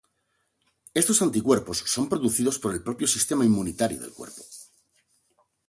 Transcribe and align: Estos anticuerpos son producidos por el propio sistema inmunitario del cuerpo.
Estos 1.01 1.21
anticuerpos 1.21 1.83
son 1.85 2.09
producidos 2.09 2.57
por 2.57 2.73
el 2.73 2.81
propio 2.81 3.07
sistema 3.07 3.45
inmunitario 3.45 3.99
del 3.99 4.11
cuerpo. 4.13 4.41